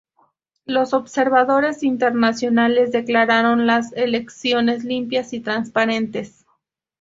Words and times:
Los 0.65 0.95
observadores 0.95 1.83
internacionales 1.83 2.91
declararon 2.91 3.67
las 3.67 3.93
elecciones 3.93 4.83
limpias 4.83 5.31
y 5.31 5.41
transparentes. 5.41 6.43